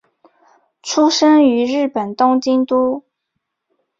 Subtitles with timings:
[0.81, 3.03] 出身于日本东京都。